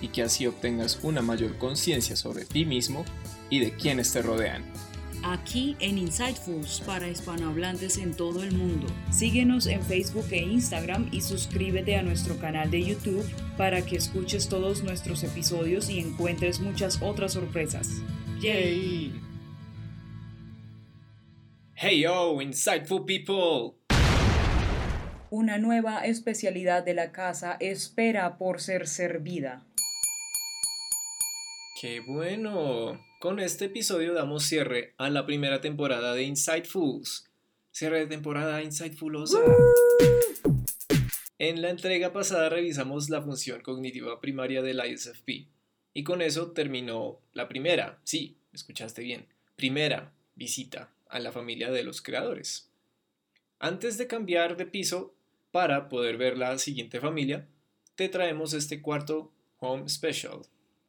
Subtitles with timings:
[0.00, 3.04] y que así obtengas una mayor conciencia sobre ti mismo
[3.50, 4.64] y de quienes te rodean.
[5.22, 8.86] Aquí en Insightfuls para hispanohablantes en todo el mundo.
[9.10, 14.48] Síguenos en Facebook e Instagram y suscríbete a nuestro canal de YouTube para que escuches
[14.48, 17.88] todos nuestros episodios y encuentres muchas otras sorpresas.
[18.40, 19.20] ¡Yay!
[21.74, 23.76] Hey yo, Insightful people!
[25.30, 29.64] Una nueva especialidad de la casa espera por ser servida.
[31.78, 33.04] ¡Qué bueno!
[33.20, 37.28] Con este episodio damos cierre a la primera temporada de Insightfuls.
[37.70, 39.40] Cierre de temporada Insightfulosa.
[41.38, 45.48] En la entrega pasada revisamos la función cognitiva primaria del ISFP.
[45.92, 51.84] Y con eso terminó la primera, sí, escuchaste bien, primera visita a la familia de
[51.84, 52.70] los creadores.
[53.58, 55.14] Antes de cambiar de piso
[55.50, 57.46] para poder ver la siguiente familia,
[57.96, 60.40] te traemos este cuarto Home Special,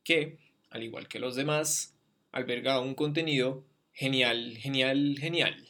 [0.05, 1.95] que al igual que los demás,
[2.31, 5.67] alberga un contenido genial, genial, genial.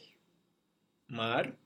[1.06, 1.56] Mar.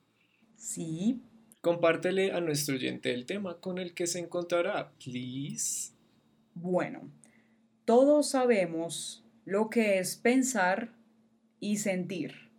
[0.57, 1.21] Sí.
[1.61, 5.93] Compártele a nuestro oyente el tema con el que se encontrará, please.
[6.55, 7.11] Bueno,
[7.85, 10.93] todos sabemos lo que es pensar
[11.61, 12.51] y sentir.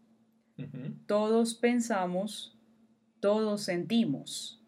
[1.08, 2.58] Todos pensamos,
[3.20, 4.62] todos sentimos.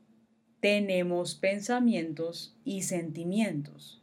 [0.59, 4.01] Tenemos pensamientos y sentimientos.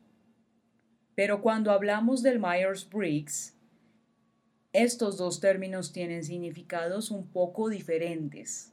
[1.15, 3.55] Pero cuando hablamos del Myers-Briggs,
[4.73, 8.73] estos dos términos tienen significados un poco diferentes.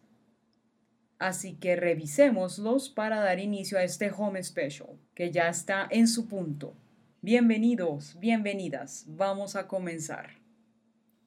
[1.18, 6.30] Así que revisémoslos para dar inicio a este Home Special, que ya está en su
[6.30, 6.74] punto.
[7.22, 10.38] Bienvenidos, bienvenidas, vamos a comenzar.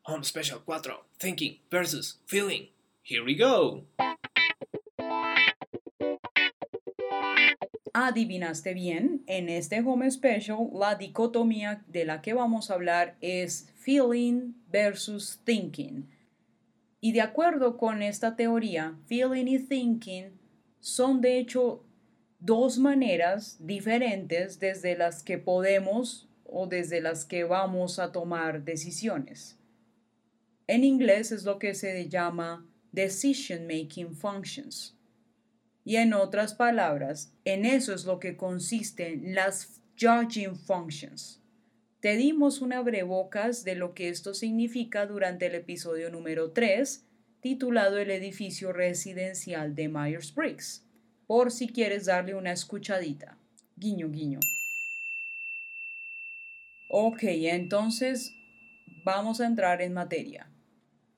[0.05, 2.71] Home Special 4, Thinking versus Feeling.
[3.03, 3.85] Here we go.
[7.93, 13.69] Adivinaste bien, en este Home Special la dicotomía de la que vamos a hablar es
[13.77, 16.07] feeling versus thinking.
[17.01, 20.39] Y de acuerdo con esta teoría, feeling y thinking
[20.81, 21.83] son de hecho
[22.41, 29.59] dos maneras diferentes desde las que podemos o desde las que vamos a tomar decisiones.
[30.67, 34.95] En inglés es lo que se llama decision making functions
[35.85, 41.41] y en otras palabras, en eso es lo que consisten las judging functions.
[42.01, 47.05] Te dimos una brebocas de lo que esto significa durante el episodio número 3,
[47.41, 50.85] titulado El edificio residencial de Myers-Briggs,
[51.27, 53.37] por si quieres darle una escuchadita.
[53.77, 54.41] Guiño, guiño.
[56.89, 58.35] Ok, entonces
[59.05, 60.52] vamos a entrar en materia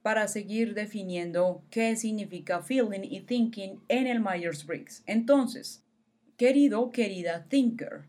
[0.05, 5.03] para seguir definiendo qué significa feeling y thinking en el Myers-Briggs.
[5.07, 5.83] Entonces,
[6.37, 8.05] querido, querida thinker,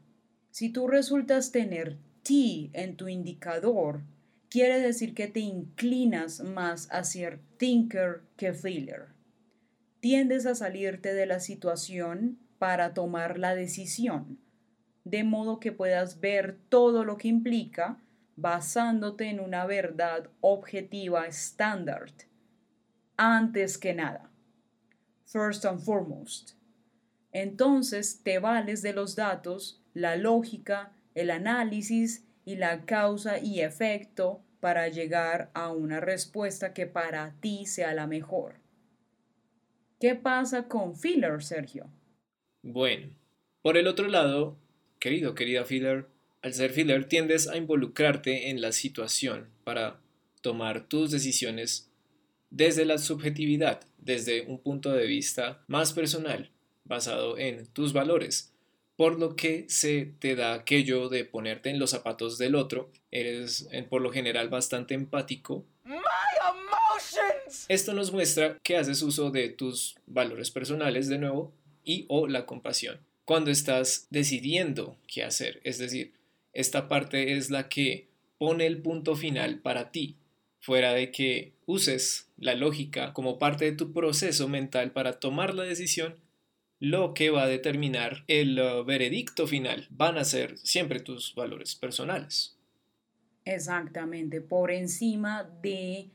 [0.51, 4.01] si tú resultas tener T en tu indicador,
[4.49, 9.05] quiere decir que te inclinas más hacia thinker que feeler.
[10.01, 14.37] Tiendes a salirte de la situación para tomar la decisión,
[15.05, 18.01] de modo que puedas ver todo lo que implica
[18.35, 22.11] basándote en una verdad objetiva estándar.
[23.17, 24.29] Antes que nada.
[25.25, 26.51] First and foremost.
[27.31, 34.41] Entonces te vales de los datos, la lógica, el análisis y la causa y efecto
[34.59, 38.55] para llegar a una respuesta que para ti sea la mejor.
[39.99, 41.89] ¿Qué pasa con filler, Sergio?
[42.61, 43.09] Bueno,
[43.61, 44.57] por el otro lado,
[44.99, 46.07] querido, querida filler,
[46.45, 49.99] al ser filler tiendes a involucrarte en la situación para
[50.41, 51.89] tomar tus decisiones
[52.51, 56.51] desde la subjetividad, desde un punto de vista más personal,
[56.83, 58.53] basado en tus valores,
[58.95, 63.67] por lo que se te da aquello de ponerte en los zapatos del otro, eres
[63.89, 65.65] por lo general bastante empático.
[67.67, 72.45] Esto nos muestra que haces uso de tus valores personales de nuevo y o la
[72.45, 72.99] compasión.
[73.25, 76.13] Cuando estás decidiendo qué hacer, es decir,
[76.55, 78.07] esta parte es la que
[78.39, 80.17] pone el punto final para ti,
[80.59, 85.63] fuera de que uses la lógica como parte de tu proceso mental para tomar la
[85.63, 86.15] decisión,
[86.79, 89.87] lo que va a determinar el uh, veredicto final.
[89.91, 92.57] Van a ser siempre tus valores personales.
[93.45, 96.09] Exactamente, por encima de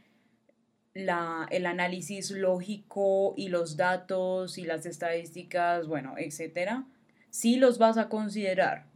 [0.94, 6.86] la, el análisis lógico y los datos y las estadísticas, bueno, etcétera,
[7.30, 8.88] sí los vas a considerar,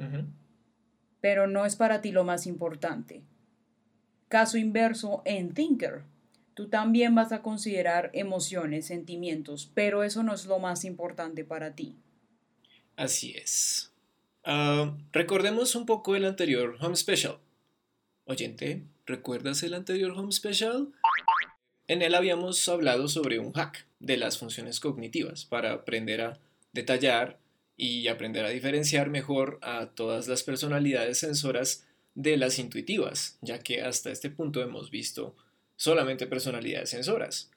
[1.24, 3.22] pero no es para ti lo más importante.
[4.28, 6.02] Caso inverso en Thinker.
[6.52, 11.74] Tú también vas a considerar emociones, sentimientos, pero eso no es lo más importante para
[11.74, 11.96] ti.
[12.96, 13.90] Así es.
[14.44, 17.38] Ah, recordemos un poco el anterior Home Special.
[18.26, 20.92] Oyente, ¿recuerdas el anterior Home Special?
[21.88, 26.38] En él habíamos hablado sobre un hack de las funciones cognitivas para aprender a
[26.74, 27.38] detallar
[27.76, 33.82] y aprender a diferenciar mejor a todas las personalidades sensoras de las intuitivas, ya que
[33.82, 35.34] hasta este punto hemos visto
[35.76, 37.50] solamente personalidades sensoras.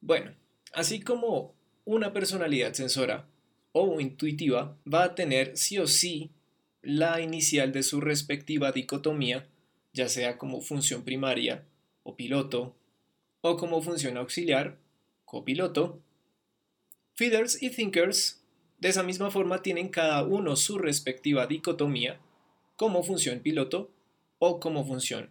[0.00, 0.34] Bueno,
[0.72, 1.54] así como
[1.84, 3.26] una personalidad sensora
[3.72, 6.30] o intuitiva va a tener sí o sí
[6.82, 9.48] la inicial de su respectiva dicotomía,
[9.92, 11.64] ya sea como función primaria
[12.02, 12.76] o piloto
[13.40, 14.78] o como función auxiliar,
[15.24, 16.00] copiloto.
[17.14, 18.43] Feeders y thinkers
[18.84, 22.20] de esa misma forma tienen cada uno su respectiva dicotomía
[22.76, 23.90] como función piloto
[24.38, 25.30] o como función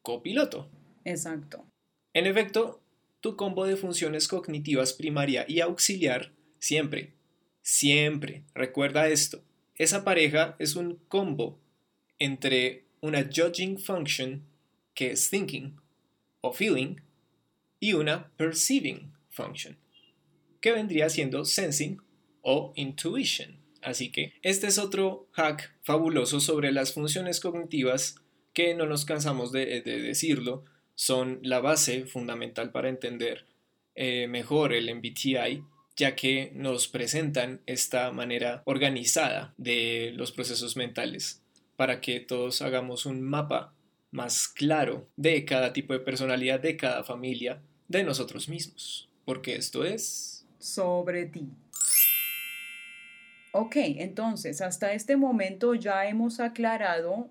[0.00, 0.70] copiloto.
[1.04, 1.66] Exacto.
[2.14, 2.80] En efecto,
[3.20, 7.12] tu combo de funciones cognitivas primaria y auxiliar siempre,
[7.60, 9.42] siempre, recuerda esto,
[9.74, 11.58] esa pareja es un combo
[12.18, 14.46] entre una judging function
[14.94, 15.78] que es thinking
[16.40, 16.96] o feeling
[17.80, 19.76] y una perceiving function,
[20.62, 22.00] que vendría siendo sensing
[22.44, 23.56] o intuition.
[23.82, 28.16] Así que este es otro hack fabuloso sobre las funciones cognitivas
[28.52, 30.64] que no nos cansamos de, decirlo,
[30.94, 33.46] son la base fundamental para entender
[33.96, 35.64] eh, mejor el MBTI,
[35.96, 41.42] ya que nos presentan esta manera organizada de los procesos mentales
[41.76, 43.74] para que todos hagamos un mapa
[44.10, 49.84] más claro de cada tipo de personalidad, de cada familia, de nosotros mismos, porque esto
[49.84, 51.48] es sobre ti.
[53.56, 57.30] Ok, entonces hasta este momento ya hemos aclarado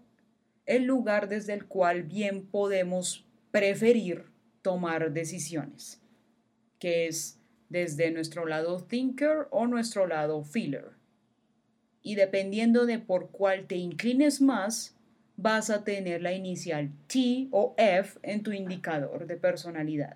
[0.66, 4.24] el lugar desde el cual bien podemos preferir
[4.62, 6.02] tomar decisiones,
[6.80, 10.92] que es desde nuestro lado thinker o nuestro lado feeler.
[12.02, 14.96] Y dependiendo de por cuál te inclines más,
[15.36, 20.16] vas a tener la inicial T o F en tu indicador de personalidad.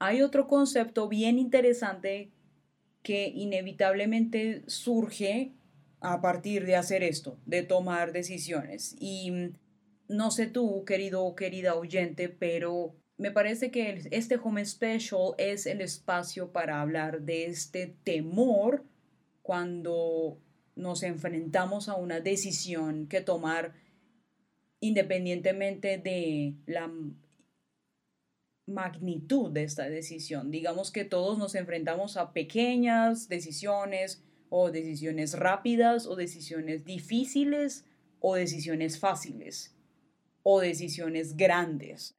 [0.00, 2.32] Hay otro concepto bien interesante
[3.04, 5.52] que inevitablemente surge
[6.00, 8.96] a partir de hacer esto, de tomar decisiones.
[8.98, 9.52] Y mm,
[10.08, 15.66] no sé tú, querido o querida oyente, pero me parece que este Home Special es
[15.66, 18.84] el espacio para hablar de este temor
[19.42, 20.40] cuando
[20.74, 23.74] nos enfrentamos a una decisión que tomar
[24.80, 26.90] independientemente de la
[28.66, 30.50] magnitud de esta decisión.
[30.50, 37.84] Digamos que todos nos enfrentamos a pequeñas decisiones o decisiones rápidas o decisiones difíciles
[38.20, 39.74] o decisiones fáciles
[40.42, 42.14] o decisiones grandes.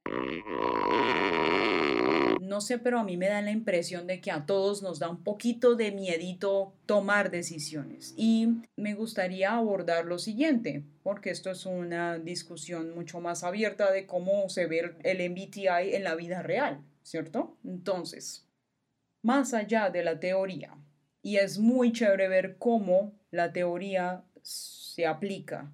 [2.46, 5.08] No sé, pero a mí me da la impresión de que a todos nos da
[5.08, 8.14] un poquito de miedito tomar decisiones.
[8.16, 14.06] Y me gustaría abordar lo siguiente, porque esto es una discusión mucho más abierta de
[14.06, 17.56] cómo se ve el MBTI en la vida real, ¿cierto?
[17.64, 18.46] Entonces,
[19.22, 20.72] más allá de la teoría,
[21.22, 25.72] y es muy chévere ver cómo la teoría se aplica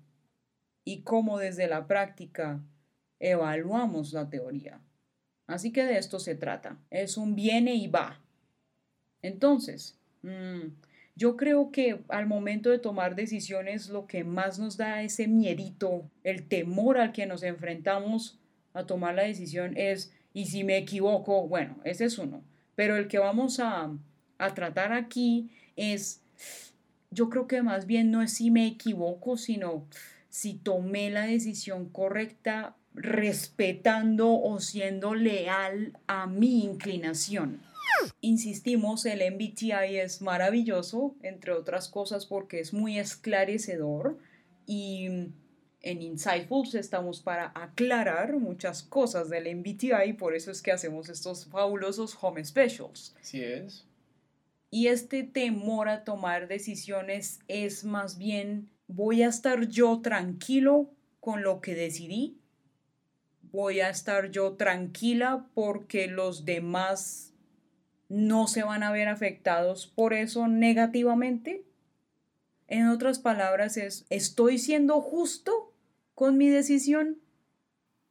[0.84, 2.62] y cómo desde la práctica
[3.20, 4.80] evaluamos la teoría.
[5.52, 6.78] Así que de esto se trata.
[6.90, 8.20] Es un viene y va.
[9.20, 10.68] Entonces, mm,
[11.14, 16.10] yo creo que al momento de tomar decisiones lo que más nos da ese miedito,
[16.24, 18.38] el temor al que nos enfrentamos
[18.72, 22.42] a tomar la decisión es, y si me equivoco, bueno, ese es uno.
[22.74, 23.90] Pero el que vamos a,
[24.38, 26.22] a tratar aquí es,
[27.10, 29.86] yo creo que más bien no es si me equivoco, sino
[30.30, 37.62] si tomé la decisión correcta respetando o siendo leal a mi inclinación.
[38.20, 44.18] Insistimos, el MBTI es maravilloso, entre otras cosas porque es muy esclarecedor
[44.66, 45.06] y
[45.82, 51.46] en Insightfuls estamos para aclarar muchas cosas del MBTI, por eso es que hacemos estos
[51.46, 53.14] fabulosos home specials.
[53.20, 53.84] Así es.
[54.70, 61.42] Y este temor a tomar decisiones es más bien, voy a estar yo tranquilo con
[61.42, 62.41] lo que decidí
[63.52, 67.34] voy a estar yo tranquila porque los demás
[68.08, 71.64] no se van a ver afectados por eso negativamente.
[72.66, 75.72] En otras palabras es, ¿estoy siendo justo
[76.14, 77.18] con mi decisión?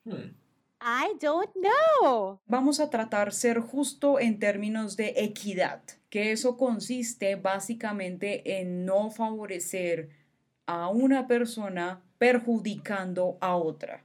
[0.03, 0.35] Hmm.
[0.81, 2.39] I don't know.
[2.47, 9.11] Vamos a tratar ser justo en términos de equidad, que eso consiste básicamente en no
[9.11, 10.09] favorecer
[10.65, 14.03] a una persona perjudicando a otra.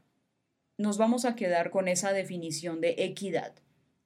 [0.78, 3.54] Nos vamos a quedar con esa definición de equidad.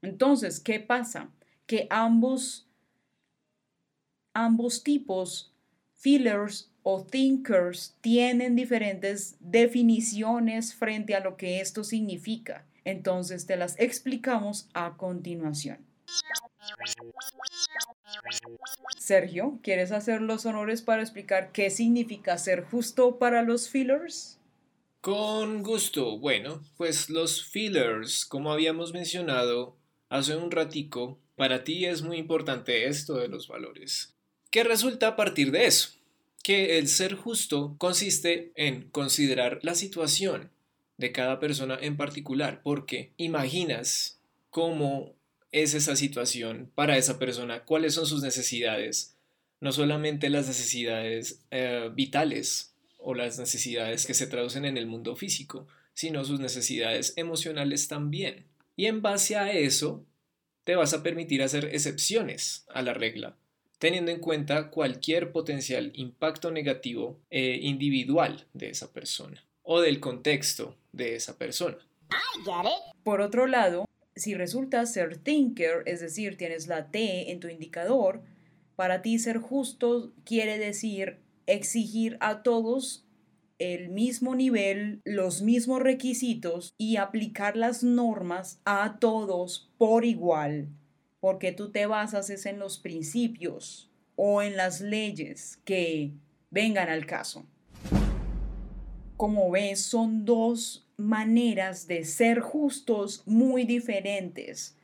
[0.03, 1.31] Entonces, ¿qué pasa?
[1.67, 2.69] Que ambos,
[4.35, 5.53] ambos tipos,
[5.95, 12.65] feelers o thinkers, tienen diferentes definiciones frente a lo que esto significa.
[12.85, 15.79] Entonces, te las explicamos a continuación.
[18.99, 24.40] Sergio, ¿quieres hacer los honores para explicar qué significa ser justo para los feelers?
[25.01, 26.19] Con gusto.
[26.19, 29.79] Bueno, pues los feelers, como habíamos mencionado
[30.11, 34.15] hace un ratico, para ti es muy importante esto de los valores.
[34.51, 35.93] ¿Qué resulta a partir de eso?
[36.43, 40.51] Que el ser justo consiste en considerar la situación
[40.99, 45.15] de cada persona en particular, porque imaginas cómo
[45.51, 49.17] es esa situación para esa persona, cuáles son sus necesidades,
[49.61, 52.70] no solamente las necesidades eh, vitales
[53.01, 58.47] o las necesidades que se traducen en el mundo físico, sino sus necesidades emocionales también.
[58.77, 60.05] Y en base a eso,
[60.65, 63.37] te vas a permitir hacer excepciones a la regla,
[63.79, 70.77] teniendo en cuenta cualquier potencial impacto negativo eh, individual de esa persona o del contexto
[70.93, 71.79] de esa persona.
[73.03, 78.23] Por otro lado, si resultas ser thinker, es decir, tienes la T en tu indicador,
[78.77, 83.07] para ti ser justo quiere decir exigir a todos
[83.59, 90.69] el mismo nivel, los mismos requisitos y aplicar las normas a todos por igual,
[91.21, 96.13] porque tú te basas en los principios o en las leyes que
[96.51, 97.47] vengan al caso.
[99.17, 104.77] Como ves, son dos maneras de ser justos muy diferentes.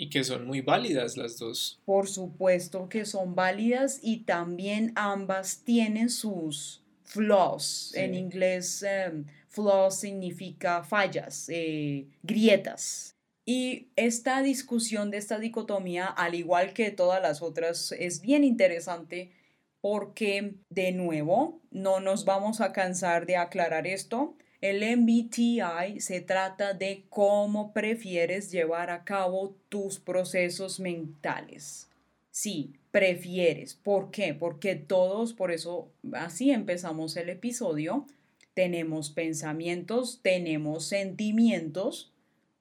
[0.00, 1.80] Y que son muy válidas las dos.
[1.84, 7.92] Por supuesto que son válidas y también ambas tienen sus flaws.
[7.96, 13.16] En inglés, em, flaws significa fallas, eh, grietas.
[13.44, 19.32] Y esta discusión de esta dicotomía, al igual que todas las otras, es bien interesante
[19.80, 24.36] porque, de nuevo, no nos vamos a cansar de aclarar esto.
[24.60, 31.88] El MBTI se trata de cómo prefieres llevar a cabo tus procesos mentales.
[32.32, 33.74] Sí, prefieres.
[33.74, 34.34] ¿Por qué?
[34.34, 38.06] Porque todos, por eso así empezamos el episodio,
[38.54, 42.12] tenemos pensamientos, tenemos sentimientos,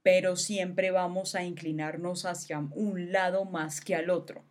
[0.03, 4.43] pero siempre vamos a inclinarnos hacia un lado más que al otro.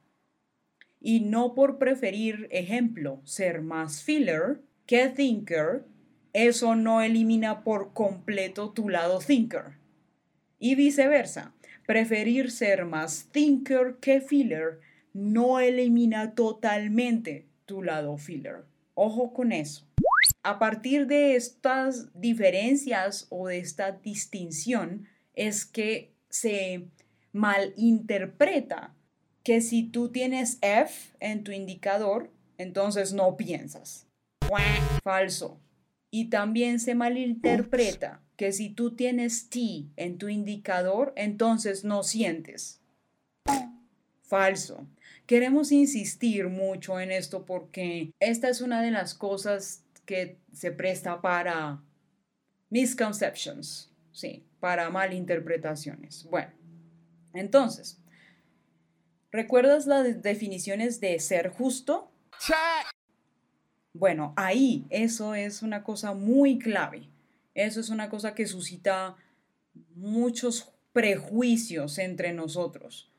[1.01, 5.85] Y no por preferir, ejemplo, ser más feeler que thinker,
[6.37, 9.79] eso no elimina por completo tu lado thinker.
[10.59, 11.55] Y viceversa,
[11.87, 14.81] preferir ser más thinker que feeler
[15.15, 18.67] no elimina totalmente tu lado feeler.
[18.93, 19.87] Ojo con eso.
[20.43, 26.89] A partir de estas diferencias o de esta distinción es que se
[27.33, 28.95] malinterpreta
[29.43, 34.07] que si tú tienes F en tu indicador, entonces no piensas.
[35.03, 35.61] Falso.
[36.11, 42.81] Y también se malinterpreta que si tú tienes T en tu indicador, entonces no sientes.
[44.23, 44.87] Falso.
[45.27, 51.21] Queremos insistir mucho en esto porque esta es una de las cosas que se presta
[51.21, 51.83] para
[52.71, 56.25] misconceptions, sí, para malinterpretaciones.
[56.31, 56.53] Bueno,
[57.35, 57.99] entonces,
[59.31, 62.11] ¿recuerdas las definiciones de ser justo?
[63.99, 67.09] Bueno, ahí eso es una cosa muy clave.
[67.55, 69.17] Eso es una cosa que suscita
[69.95, 73.11] muchos prejuicios entre nosotros.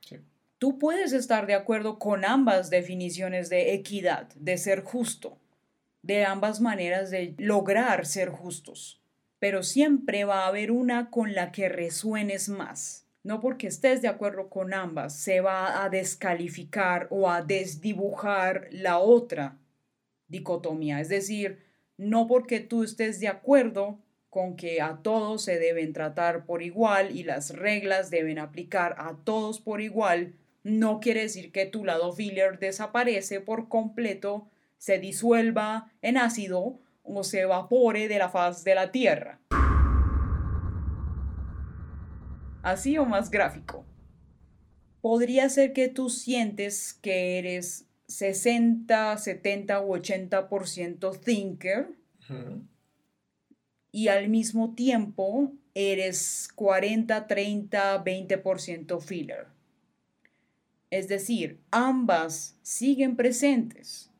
[0.60, 5.38] Tú puedes estar de acuerdo con ambas definiciones de equidad, de ser justo,
[6.02, 9.00] de ambas maneras de lograr ser justos,
[9.38, 13.06] pero siempre va a haber una con la que resuenes más.
[13.24, 18.98] No porque estés de acuerdo con ambas se va a descalificar o a desdibujar la
[18.98, 19.58] otra
[20.28, 21.00] dicotomía.
[21.00, 21.60] Es decir,
[21.98, 27.16] no porque tú estés de acuerdo con que a todos se deben tratar por igual
[27.16, 32.12] y las reglas deben aplicar a todos por igual, no quiere decir que tu lado
[32.12, 38.76] filler desaparece por completo, se disuelva en ácido o se evapore de la faz de
[38.76, 39.40] la Tierra.
[42.62, 43.86] Así o más gráfico.
[45.00, 51.90] Podría ser que tú sientes que eres 60, 70 u 80% thinker.
[53.92, 59.48] y al mismo tiempo eres 40, 30, 20% filler.
[60.90, 64.12] Es decir, ambas siguen presentes,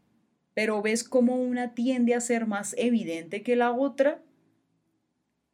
[0.54, 4.22] pero ves cómo una tiende a ser más evidente que la otra.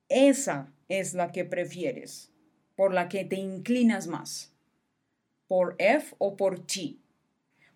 [0.09, 2.31] Esa es la que prefieres,
[2.75, 4.53] por la que te inclinas más.
[5.47, 7.02] ¿Por F o por T?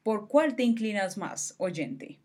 [0.08, 2.22] ¿Por cuál te inclinas más, oyente?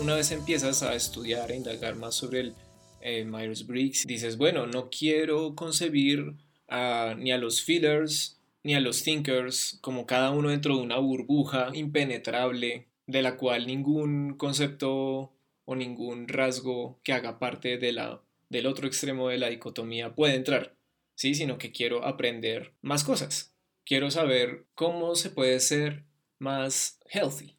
[0.00, 2.54] una vez empiezas a estudiar e indagar más sobre el
[3.00, 6.36] eh, Myers-Briggs, dices, bueno, no quiero concebir
[6.68, 11.68] ni a los fillers ni a los thinkers como cada uno dentro de una burbuja
[11.74, 15.32] impenetrable de la cual ningún concepto
[15.66, 20.34] o ningún rasgo que haga parte de la, del otro extremo de la dicotomía puede
[20.34, 20.74] entrar,
[21.14, 21.34] ¿sí?
[21.34, 23.54] sino que quiero aprender más cosas.
[23.84, 26.04] Quiero saber cómo se puede ser
[26.38, 27.56] más healthy,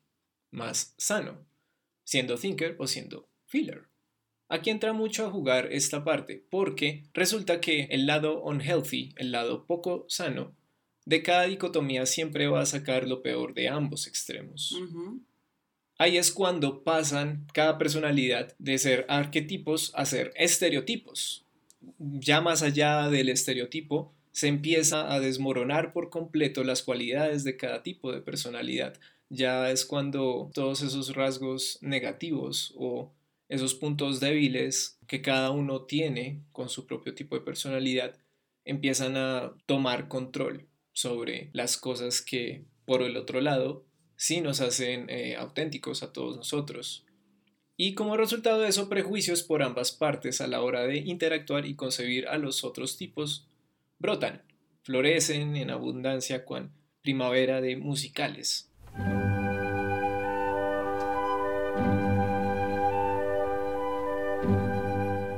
[0.49, 1.45] más sano,
[2.03, 3.87] siendo thinker o siendo filler.
[4.47, 9.65] Aquí entra mucho a jugar esta parte, porque resulta que el lado unhealthy, el lado
[9.65, 10.53] poco sano,
[11.05, 14.75] de cada dicotomía siempre va a sacar lo peor de ambos extremos.
[15.97, 21.45] Ahí es cuando pasan cada personalidad de ser arquetipos a ser estereotipos.
[21.99, 27.83] Ya más allá del estereotipo, se empieza a desmoronar por completo las cualidades de cada
[27.83, 28.99] tipo de personalidad
[29.29, 33.11] ya es cuando todos esos rasgos negativos o
[33.49, 38.17] esos puntos débiles que cada uno tiene con su propio tipo de personalidad
[38.65, 43.85] empiezan a tomar control sobre las cosas que por el otro lado
[44.15, 47.05] sí nos hacen eh, auténticos a todos nosotros.
[47.77, 51.75] Y como resultado de eso, prejuicios por ambas partes a la hora de interactuar y
[51.75, 53.47] concebir a los otros tipos
[53.99, 54.43] brotan,
[54.83, 58.71] florecen en abundancia con primavera de musicales.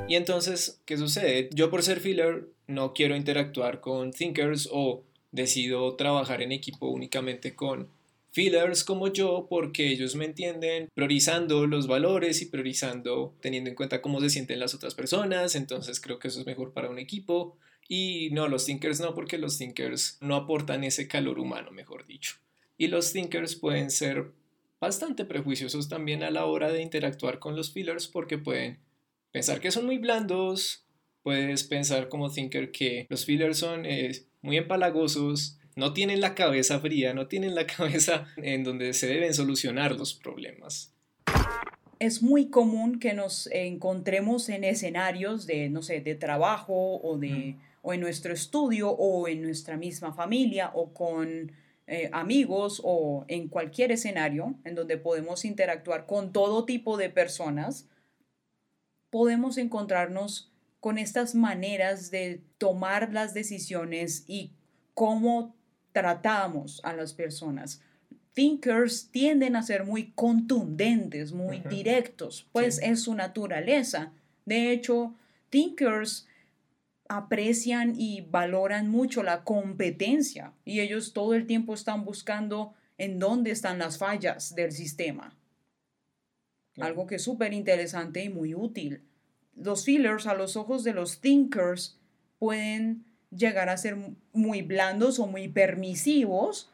[0.08, 1.50] Y entonces, ¿qué sucede?
[1.52, 7.54] Yo por ser filler no quiero interactuar con thinkers o decido trabajar en equipo únicamente
[7.54, 7.90] con
[8.30, 14.00] fillers como yo porque ellos me entienden priorizando los valores y priorizando teniendo en cuenta
[14.00, 17.58] cómo se sienten las otras personas, entonces creo que eso es mejor para un equipo.
[17.86, 22.36] Y no, los thinkers no, porque los thinkers no aportan ese calor humano, mejor dicho.
[22.78, 24.32] Y los thinkers pueden ser
[24.80, 28.78] bastante prejuiciosos también a la hora de interactuar con los fillers porque pueden
[29.32, 30.86] pensar que son muy blandos,
[31.22, 36.80] puedes pensar como thinker que los fillers son eh, muy empalagosos, no tienen la cabeza
[36.80, 40.94] fría, no tienen la cabeza en donde se deben solucionar los problemas.
[42.00, 47.56] Es muy común que nos encontremos en escenarios de, no sé, de trabajo o, de,
[47.82, 51.50] o en nuestro estudio o en nuestra misma familia o con
[51.88, 57.88] eh, amigos o en cualquier escenario en donde podemos interactuar con todo tipo de personas,
[59.10, 64.52] podemos encontrarnos con estas maneras de tomar las decisiones y
[64.94, 65.54] cómo
[65.92, 67.80] tratamos a las personas.
[68.34, 74.12] Thinkers tienden a ser muy contundentes, muy directos, pues es su naturaleza.
[74.44, 75.14] De hecho,
[75.50, 76.28] thinkers
[77.08, 83.50] aprecian y valoran mucho la competencia y ellos todo el tiempo están buscando en dónde
[83.50, 85.34] están las fallas del sistema.
[86.80, 89.02] Algo que es súper interesante y muy útil.
[89.56, 91.98] Los feelers a los ojos de los thinkers
[92.38, 93.96] pueden llegar a ser
[94.32, 96.70] muy blandos o muy permisivos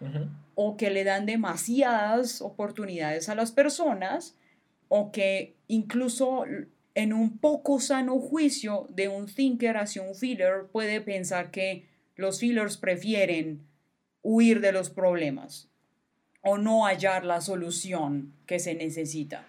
[0.55, 4.37] o que le dan demasiadas oportunidades a las personas
[4.89, 6.45] o que incluso
[6.95, 12.39] en un poco sano juicio de un thinker hacia un feeler puede pensar que los
[12.39, 13.67] feelers prefieren
[14.23, 15.69] huir de los problemas
[16.43, 19.45] o no hallar la solución que se necesita.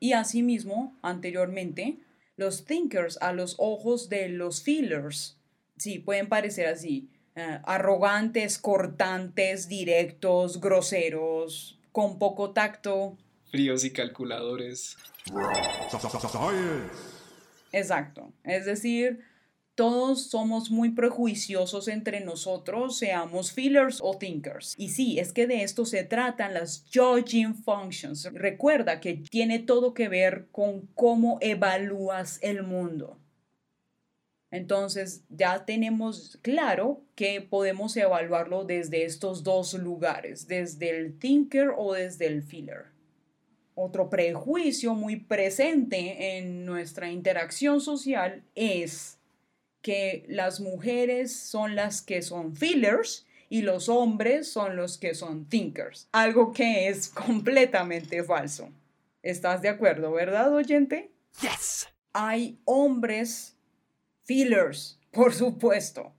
[0.00, 1.98] Y asimismo, anteriormente,
[2.36, 5.36] los thinkers a los ojos de los feelers,
[5.76, 13.18] sí, pueden parecer así, eh, arrogantes, cortantes, directos, groseros, con poco tacto.
[13.50, 14.96] Fríos y calculadores.
[17.72, 18.32] Exacto.
[18.42, 19.20] Es decir,
[19.80, 24.74] todos somos muy prejuiciosos entre nosotros, seamos feelers o thinkers.
[24.76, 28.28] Y sí, es que de esto se tratan las judging functions.
[28.34, 33.16] Recuerda que tiene todo que ver con cómo evalúas el mundo.
[34.50, 41.94] Entonces ya tenemos claro que podemos evaluarlo desde estos dos lugares, desde el thinker o
[41.94, 42.88] desde el feeler
[43.74, 49.19] Otro prejuicio muy presente en nuestra interacción social es
[49.82, 55.46] que las mujeres son las que son feelers y los hombres son los que son
[55.46, 58.70] thinkers, algo que es completamente falso.
[59.22, 61.10] ¿Estás de acuerdo, verdad, oyente?
[61.42, 61.88] Yes.
[62.12, 63.56] Hay hombres
[64.24, 66.12] feelers, por supuesto,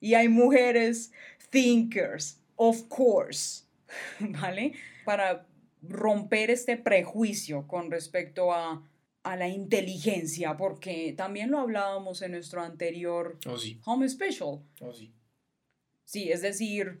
[0.00, 1.10] y hay mujeres
[1.50, 3.64] thinkers, of course,
[4.20, 4.74] ¿vale?
[5.04, 5.46] Para
[5.82, 8.82] romper este prejuicio con respecto a,
[9.24, 13.80] la inteligencia, porque también lo hablábamos en nuestro anterior oh, sí.
[13.84, 14.60] Home Special.
[14.80, 15.12] Oh, sí.
[16.04, 17.00] sí, es decir,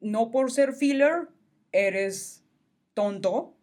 [0.00, 1.28] no por ser filler
[1.72, 2.44] eres
[2.94, 3.56] tonto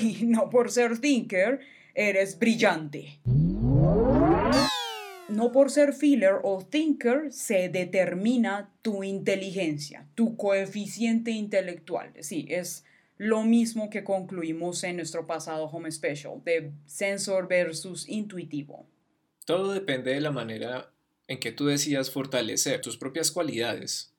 [0.00, 1.60] y no por ser thinker
[1.94, 3.20] eres brillante
[5.32, 12.12] no por ser filler o thinker se determina tu inteligencia, tu coeficiente intelectual.
[12.20, 12.84] Sí, es
[13.22, 18.88] lo mismo que concluimos en nuestro pasado Home Special, de sensor versus intuitivo.
[19.44, 20.90] Todo depende de la manera
[21.28, 24.12] en que tú decidas fortalecer tus propias cualidades.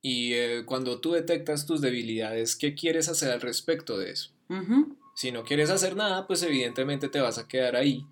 [0.00, 4.30] Y eh, cuando tú detectas tus debilidades, ¿qué quieres hacer al respecto de eso?
[5.14, 8.06] Si no quieres hacer nada, pues evidentemente te vas a quedar ahí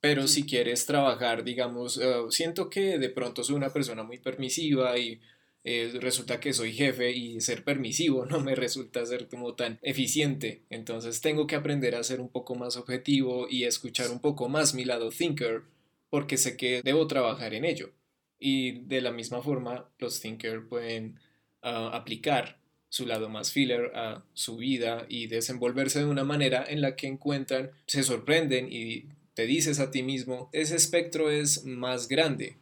[0.00, 4.96] pero si quieres trabajar, digamos, eh, siento que de pronto soy una persona muy permisiva
[4.96, 5.20] y
[5.62, 10.62] eh, resulta que soy jefe y ser permisivo no me resulta ser como tan eficiente.
[10.70, 14.74] Entonces tengo que aprender a ser un poco más objetivo y escuchar un poco más
[14.74, 15.62] mi lado thinker
[16.08, 17.92] porque sé que debo trabajar en ello.
[18.38, 21.20] Y de la misma forma, los thinker pueden
[21.62, 26.80] ah, aplicar su lado más filler a su vida y desenvolverse de una manera en
[26.80, 32.08] la que encuentran, se sorprenden y te dices a ti mismo, ese espectro es más
[32.08, 32.56] grande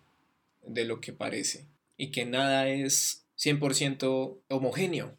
[0.67, 1.65] de lo que parece
[1.99, 5.15] y que nada es 100% homogéneo.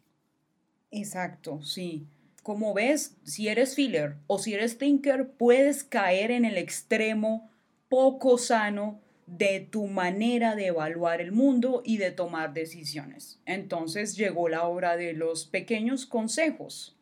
[0.90, 2.08] Exacto, sí.
[2.42, 7.48] Como ves, si eres filler o si eres thinker, puedes caer en el extremo
[7.88, 13.38] poco sano de tu manera de evaluar el mundo y de tomar decisiones.
[13.46, 16.96] Entonces llegó la hora de los pequeños consejos.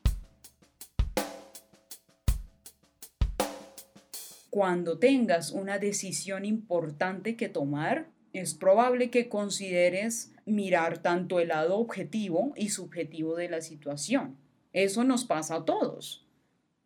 [4.51, 8.09] cuando tengas una decisión importante que tomar,
[8.41, 14.37] es probable que consideres mirar tanto el lado objetivo y subjetivo de la situación.
[14.73, 16.27] Eso nos pasa a todos.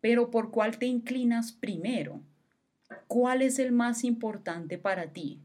[0.01, 2.21] Pero ¿por cuál te inclinas primero?
[3.07, 5.39] ¿Cuál es el más importante para ti?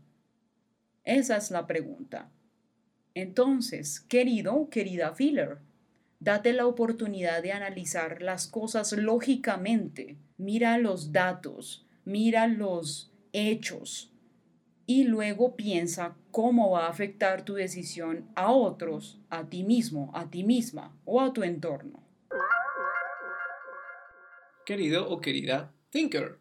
[1.05, 2.31] Esa es la pregunta.
[3.14, 5.59] Entonces, querido, querida filler,
[6.21, 10.16] date la oportunidad de analizar las cosas lógicamente.
[10.37, 14.12] Mira los datos, mira los hechos
[14.88, 20.31] y luego piensa cómo va a afectar tu decisión a otros, a ti mismo, a
[20.31, 22.03] ti misma o a tu entorno.
[24.64, 26.38] Querido o querida thinker,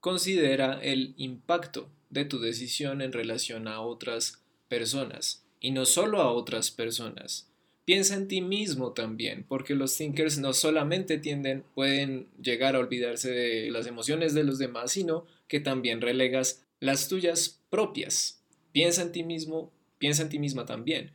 [0.00, 6.32] considera el impacto de tu decisión en relación a otras personas y no solo a
[6.32, 7.48] otras personas,
[7.84, 13.30] Piensa en ti mismo también, porque los thinkers no solamente tienden, pueden llegar a olvidarse
[13.30, 18.42] de las emociones de los demás, sino que también relegas las tuyas propias.
[18.72, 21.12] Piensa en ti mismo, piensa en ti misma también,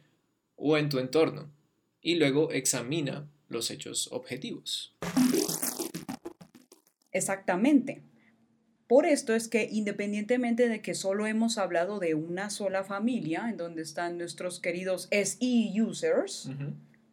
[0.55, 1.51] o en tu entorno,
[2.01, 4.95] y luego examina los hechos objetivos.
[7.12, 8.01] Exactamente.
[8.88, 13.58] Por esto es que independientemente de que solo hemos hablado de una sola familia, en
[13.58, 16.49] donde están nuestros queridos SE users,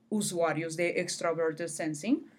[0.08, 2.30] usuarios de Extroverted Sensing,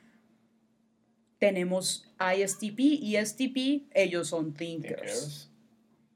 [1.37, 5.46] tenemos ISTP y STP, ellos son thinkers.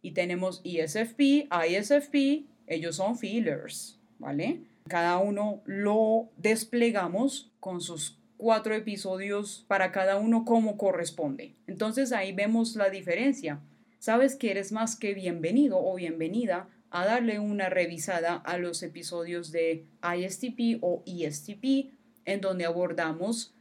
[0.01, 4.61] Y tenemos ESFP, ISFP, ellos son feelers, ¿vale?
[4.87, 11.53] Cada uno lo desplegamos con sus cuatro episodios para cada uno como corresponde.
[11.67, 13.59] Entonces ahí vemos la diferencia.
[13.99, 19.51] Sabes que eres más que bienvenido o bienvenida a darle una revisada a los episodios
[19.51, 21.91] de ISTP o ESTP
[22.25, 23.53] en donde abordamos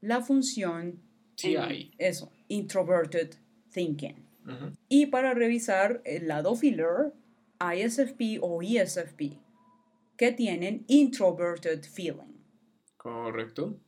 [0.00, 1.00] la función
[1.34, 1.92] TI.
[1.98, 3.34] eso, introverted
[3.72, 4.27] thinking.
[4.88, 7.12] Y para revisar el lado filler,
[7.60, 9.38] ISFP o ESFP,
[10.16, 12.38] que tienen introverted feeling.
[12.96, 13.78] Correcto.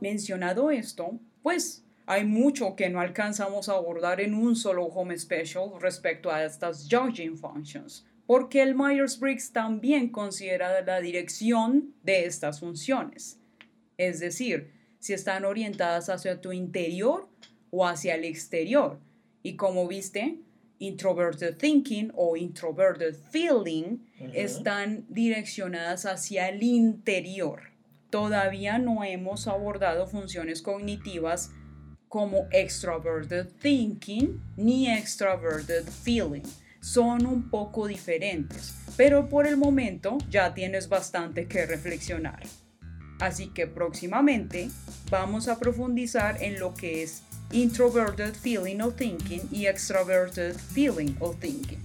[0.00, 5.72] Mencionado esto, pues hay mucho que no alcanzamos a abordar en un solo home special
[5.80, 13.40] respecto a estas judging functions, porque el Myers-Briggs también considera la dirección de estas funciones,
[13.96, 17.28] es decir, si están orientadas hacia tu interior
[17.70, 19.00] o hacia el exterior.
[19.42, 20.40] Y como viste,
[20.78, 23.98] introverted thinking o introverted feeling
[24.34, 27.78] están direccionadas hacia el interior
[28.10, 31.50] todavía no hemos abordado funciones cognitivas
[32.08, 36.42] como extroverted thinking ni extroverted feeling.
[36.80, 42.42] Son un poco diferentes, pero por el momento ya tienes bastante que reflexionar.
[43.20, 44.70] Así que próximamente
[45.10, 51.32] vamos a profundizar en lo que es introverted feeling o thinking y extroverted feeling o
[51.32, 51.78] thinking.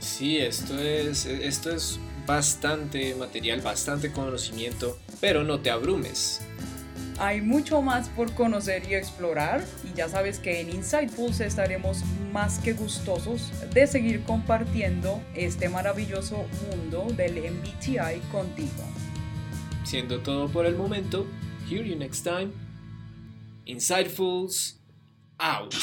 [0.00, 6.40] Sí, esto es, esto es bastante material, bastante conocimiento, pero no te abrumes.
[7.18, 12.58] Hay mucho más por conocer y explorar y ya sabes que en Insightfuls estaremos más
[12.58, 18.84] que gustosos de seguir compartiendo este maravilloso mundo del MBTI contigo.
[19.84, 21.26] Siendo todo por el momento,
[21.70, 22.65] hear you next time.
[23.66, 24.74] Insidefuls
[25.40, 25.74] out.